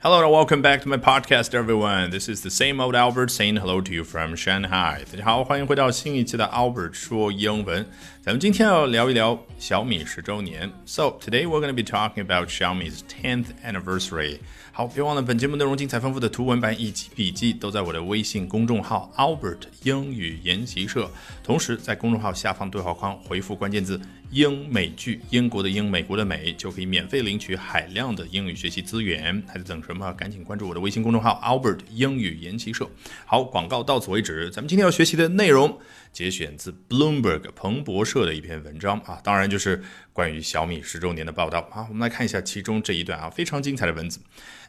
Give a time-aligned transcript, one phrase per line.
[0.00, 2.10] Hello and welcome back to my podcast, everyone.
[2.10, 5.02] This is the same old Albert saying hello to you from Shanghai.
[5.10, 7.84] 大家好，欢迎回到新一期的 Albert 说英文。
[8.22, 10.70] 咱们今天要聊一聊小米十周年。
[10.86, 14.38] So today we're going to be talking about Xiaomi's 10th anniversary.
[14.70, 21.10] 好，别忘了本节目内容精彩丰富的图文版以及笔记都在我的微信公众号 Albert 英语研习社。
[21.42, 24.00] 同时在公众号下方对话框回复关键字
[24.30, 29.42] “英美剧”，英国的英，美国的美，就可以免费领取海量的英语学习资源。
[29.46, 30.12] 还在等什么？
[30.12, 32.88] 赶紧关注我的微信公众号 Albert 英语研习社。
[33.24, 34.50] 好，广告到此为止。
[34.50, 35.78] 咱们今天要学习的内容
[36.12, 39.82] 节选自 Bloomberg 彭博社的一篇文章啊，当然就是
[40.12, 41.86] 关于小米十周年的报道啊。
[41.88, 44.20] 我们来看一下其中这一段啊，非常精彩的文字。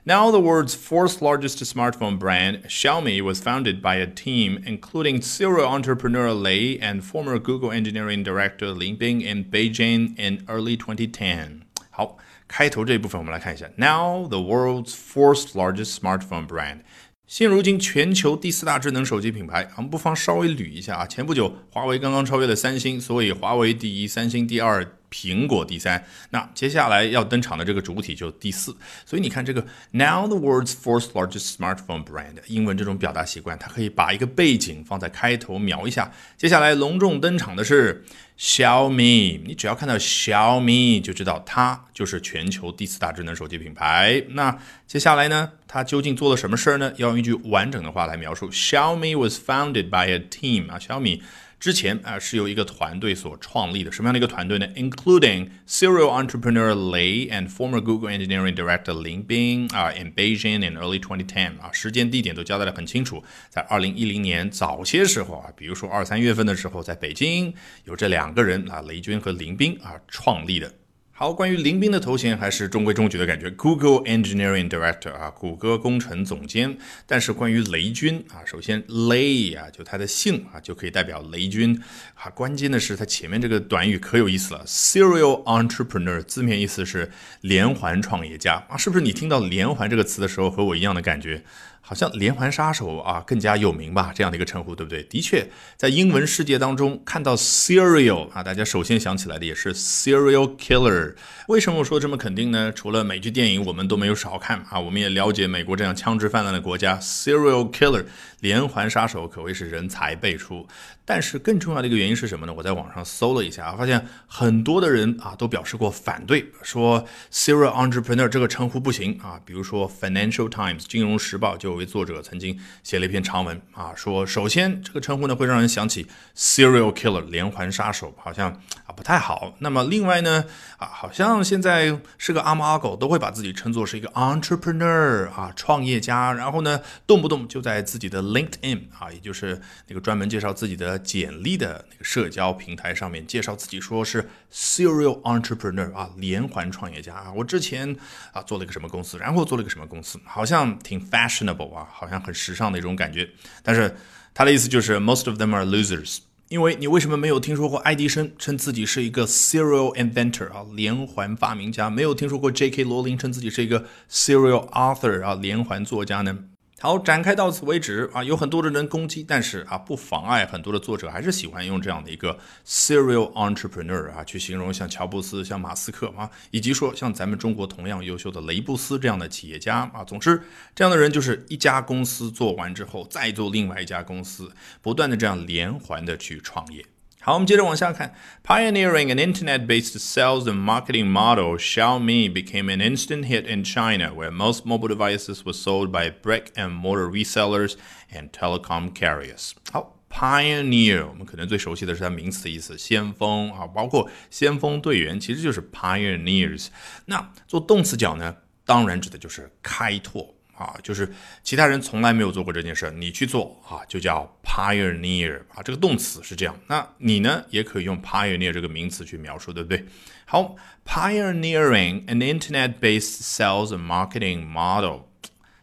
[0.05, 5.67] Now, the world's fourth largest smartphone brand, Xiaomi, was founded by a team including serial
[5.67, 11.61] entrepreneur Lei and former Google engineering director Lin Bing in Beijing in early 2010.
[11.89, 12.17] 好，
[12.47, 13.67] 开头这一部分我们来看一下。
[13.77, 16.79] Now, the world's fourth largest smartphone brand.
[17.27, 21.05] 现如今全球第四大智能手机品牌，我们不妨稍微捋一下啊。
[21.05, 24.98] 前不久，华为刚刚超越了三星，所以华为第一，三星第二。
[25.09, 36.11] 苹果第三，那接下来要登场的这个主体就第四，所以你看这个 now the world's fourth largest smartphone brand，英文这种表达习惯，它可以把一个背景放在开头描一下。
[36.37, 38.05] 接下来隆重登场的是
[38.37, 44.23] 小米，你只要看到小米就知道它就是全球第四大智能手机品牌。
[44.29, 46.93] 那接下来呢，它究竟做了什么事儿呢？
[46.97, 51.21] 要用一句完整的话来描述：Xiaomi was founded by a team 啊，小米。
[51.59, 70.73] 之前啊是由一个团队所创立的，什么样的一个团队呢？Including serial entrepreneur Lei and former Google engineering director Lin Bin 啊，in Beijing in early 2010啊，时间地点都交代的很清楚，在二零一零年早些时候啊，比如说二三月份的时候，在北京有这两个人啊，雷军和林斌啊创立的。
[71.19, 76.77] 好，关于林斌的头衔还是中规中矩的感觉，Google Engineering Director 啊，谷歌工程总监。
[77.05, 81.77] 但是关于雷军啊，首先雷啊，就他的姓啊，就可以代表雷军
[82.15, 82.29] 啊。
[82.29, 89.03] 关键的是他前面这个短语可有意思了，Serial Entrepreneur，字面意思是连环创业家啊，是不是？
[89.03, 91.43] 你听到连环这个词的时候，和我一样的感觉？
[91.81, 95.03] 好像连环杀手啊更加有名吧，这样的一个称呼，对不对？
[95.03, 101.15] 的确，在英文世界当中看到 serial 啊，大家首先想起来的也是 serial killer。
[101.47, 102.71] 为什么我说这么肯定呢？
[102.71, 108.05] 除了美剧电影我们都没有少看啊，我们也了解美国这样枪支泛滥的国家，serial killer
[108.39, 110.67] 连环杀手可谓是人才辈出。
[111.05, 112.53] 但是更重要的一个原因是什么呢？
[112.53, 119.41] 我在网上搜了一下，发现很多的人啊都表示过反对，说 serial entrepreneur 这个称呼不行啊。
[119.43, 128.51] 比如说 Financial Times 金融时报就有位作者曾经写了一篇长文啊，说首先这个称呼呢会让人想起 serial killer 连环杀手，好像
[128.85, 129.55] 啊不太好。
[129.59, 130.45] 那么另外呢
[130.77, 140.99] 啊，好像现在是个阿猫阿狗都会把自己称作是一个 entrepreneur 啊创业家，然后呢动不动就在自己的 LinkedIn 啊，也就是那个专门介绍自己的。
[141.09, 147.33] 简历的那个社交平台上面介绍自己说是 serial entrepreneur 啊，连环创业家啊。
[147.35, 147.95] 我之前
[148.31, 153.29] 啊做了一个什么公司，然后做了一个什么公司，好像挺 fashionable 啊，好像很时尚的一种感觉。
[153.61, 153.95] 但是
[154.33, 156.19] 他的意思就是 most of them are losers。
[156.49, 161.91] 因为你为什么没有听说过爱迪生称自己是一个 serial inventor 啊，连环发明家？
[161.91, 162.83] 没有听说过 J.K.
[162.85, 166.35] 罗琳称自己是一个 serial author 啊，连环作家呢？
[166.81, 180.05] 好，展开到此为止啊，有很多的人攻击，但是啊，不妨碍很多的作者还是喜欢用这样的一个 serial entrepreneur 啊，去形容像乔布斯、像马斯克啊，以及说像咱们中国同样优秀的雷布斯这样的企业家啊。
[180.05, 180.41] 总之，
[180.73, 184.49] 这样的人就是一家公司做完之后，再做另外一家公司，
[184.81, 186.85] 不断的这样连环的去创业。
[187.20, 188.14] 好，我们接着往下看。
[188.46, 194.66] Pioneering an internet-based sales and marketing model, Xiaomi became an instant hit in China, where most
[194.66, 197.76] mobile devices were sold by brick-and-mortar resellers
[198.12, 199.52] and telecom carriers.
[199.72, 206.66] 好，pioneer，我们可能最熟悉的是它名词意思，先锋啊，包括先锋队员，其实就是 pioneers。
[207.06, 208.36] 那做动词讲呢，
[208.66, 210.34] 当然指的就是开拓。
[210.59, 211.09] 啊，就是
[211.41, 215.63] 其他人从来没有做过这件事，你去做啊，就叫 pioneer 啊。
[215.63, 219.85] 这个动词是这样，那你呢也可以用 pioneer 这个名词去描述，对不对？
[220.25, 225.08] 好，pioneering an internet-based sales and marketing model。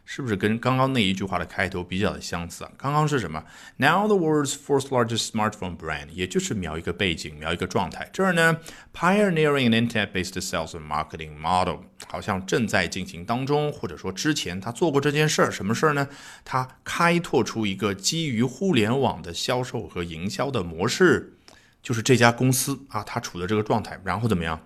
[0.08, 2.70] 是不是跟刚刚那一句话的开头比较的相似啊？
[2.78, 3.44] 刚刚是什么
[3.78, 8.08] ？Now the world's fourth largest smartphone brand，也就是描一个背景，描一个状态。
[8.12, 8.58] 这儿呢
[8.94, 15.50] ，pioneering an internet-based sales and marketing model，好像正在进行当中，或者说之前他做过这件事儿。
[15.50, 16.08] 什么事儿呢？
[16.44, 21.34] 他开拓出一个基于互联网的销售和营销的模式，
[21.82, 24.00] 就是这家公司啊，它处的这个状态。
[24.04, 24.60] 然后怎么样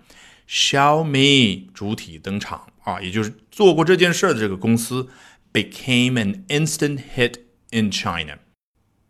[0.51, 5.07] ？Xiaomi 主体登场啊，也就是做过这件事的这个公司
[5.53, 7.35] ，became an instant hit
[7.71, 8.37] in China。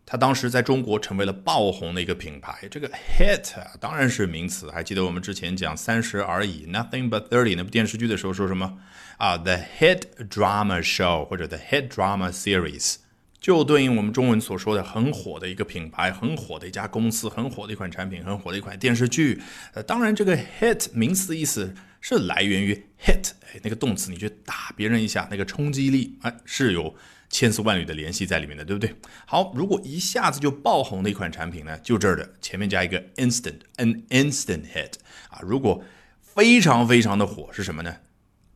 [0.06, 2.68] 它当时在中国成为了爆红的一个品牌。
[2.70, 8.78] 这个 hit 当然是名词，还记得我们之前讲《三十而已》（Nothing But Thirty） 那部电视剧的时候说什么
[9.16, 12.96] 啊？The hit drama show 或者 The hit drama series，
[13.42, 19.42] 就对应我们中文所说的很火的一个品牌、很火的一家公司、很火的一款产品、很火的一款电视剧。
[19.74, 22.72] 呃，当然这个 hit 名词的意思是来源于
[23.04, 26.94] hit，哎，那个动词，你去打别人一下，那个冲击力，哎，是有。
[27.34, 28.94] 千丝万缕的联系在里面的，对不对？
[29.24, 34.92] 好，如果一下子就爆红的一款产品呢，就这儿的前面加一个 instant，an instant hit
[35.30, 35.40] 啊。
[35.40, 35.82] 如果
[36.20, 37.96] 非常非常的火是什么呢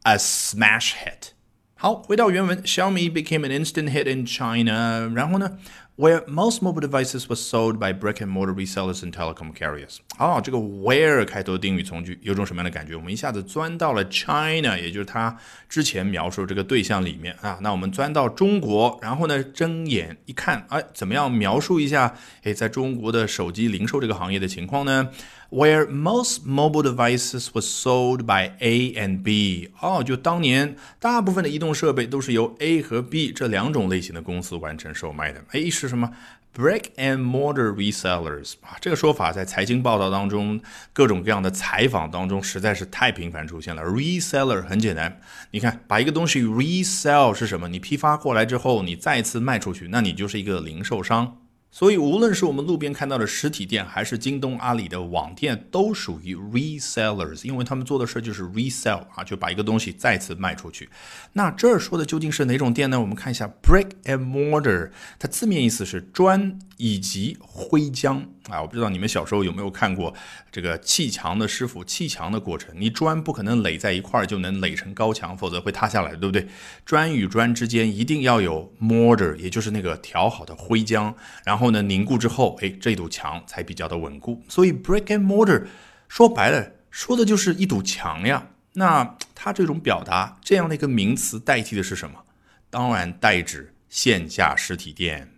[0.02, 1.35] ？a smash hit。
[1.75, 5.11] 好，回到原文，Xiaomi became an instant hit in China。
[5.15, 5.57] 然后呢
[5.96, 9.96] ？where most mobile devices were sold by brick and mortar resellers and telecom carriers。
[10.18, 12.94] 哦，这个 where 开头的定语从句有种什么样的感觉？
[12.94, 15.36] 我们一下子钻到了 China，也就是它
[15.68, 17.58] 之前描述这个对象里面啊。
[17.60, 22.14] 那我们钻到中国，然后呢，睁眼一看，哎，怎么样描述一下？
[22.42, 25.10] 哎，在中国的手机零售这个行业的情况呢
[25.50, 29.70] ？where most mobile devices were sold by A and B。
[29.80, 35.44] 哦，就当年大部分的移动设备都是由 A 和 B 这两种类型的公司完成售卖的。
[35.52, 36.10] A 是是什么
[36.54, 40.60] break and mortar resellers 啊，这个说法在财经报道当中、
[40.92, 43.82] 各种各样的采访当中实在是太频繁出现了。
[43.82, 47.68] Reseller 很简单，你看，把一个东西 resell 是什么？
[47.68, 51.36] 你批发过来之后，你再次卖出去，那你就是一个零售商。
[51.78, 60.88] 所以，无论是我们路边看到的实体店，还是京东、阿里的网店，都属于 resellers，因为他们做的事就是 resell 啊，就把一个东西再次卖出去。
[61.34, 62.98] 那这儿说的究竟是哪种店呢？
[62.98, 68.62] 我们看一下 brick and mortar，它字面意思是砖以及灰浆啊。
[68.62, 70.14] 我不知道你们小时候有没有看过
[70.50, 76.48] 这个砌墙的师傅砌墙的过程，你砖不可能垒在一块儿就能垒成高墙，否则会塌下来，对不对？
[76.86, 81.12] 砖与砖之间一定要有 mortar，也就是那个调好的灰浆，
[81.44, 81.65] 然后。
[81.66, 84.40] 后呢，凝固之后，哎，这堵墙才比较的稳固。
[84.48, 85.64] 所以，brick and mortar
[86.08, 88.46] 说白了，说的就是一堵墙呀。
[88.74, 92.22] 那它这种表达，这样的一个名词代替的是什么？
[92.70, 95.32] 当然代指线下实体店。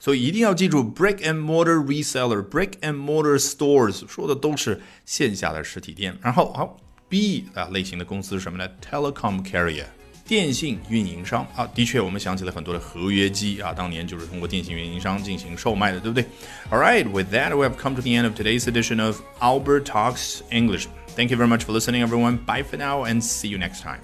[0.00, 6.18] 所以一定要记住，brick and mortar reseller，brick and mortar stores 说的都是线下的实体店。
[6.20, 6.76] 然后好
[7.08, 9.86] ，B 啊类型的公司是什么呢？telecom carrier。
[10.27, 16.25] 电信运营商啊，的确，我们想起了很多的合约机啊，当年就是通过电信运营商进行售卖的，对不对？
[16.71, 20.41] All right, with that, we have come to the end of today's edition of Albert Talks
[20.49, 20.87] English.
[21.15, 22.37] Thank you very much for listening, everyone.
[22.45, 23.99] Bye for now, and see you next time.